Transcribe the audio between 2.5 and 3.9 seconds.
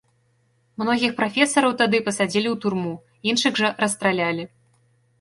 ў турму, іншых жа